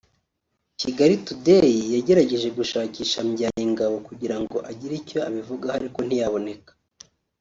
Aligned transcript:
Kigali 0.79 1.15
Today 1.27 1.73
yagerageje 1.95 2.47
gushakisha 2.57 3.17
Mbyayingabo 3.27 3.95
kugira 4.07 4.35
ngo 4.41 4.57
agire 4.69 4.93
icyo 5.01 5.19
abivugaho 5.27 5.75
ariko 5.79 5.99
ntiyaboneka 6.03 6.71